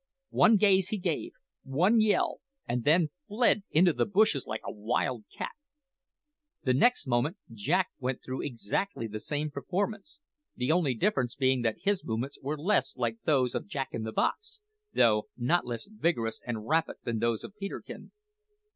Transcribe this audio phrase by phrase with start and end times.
[0.31, 5.25] One gaze he gave, one yell, and then fled into the bushes like a wild
[5.31, 5.51] cat.
[6.63, 10.19] The next moment Jack went through exactly the same performance,
[10.55, 14.11] the only difference being that his movements were less like those of Jack in the
[14.11, 14.59] box,
[14.91, 18.11] though not less vigorous and rapid than those of Peterkin.